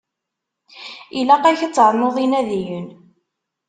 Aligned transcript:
Ilaq-ak 1.19 1.59
ad 1.67 1.73
ternuḍ 1.75 2.15
inadiyen. 2.25 2.87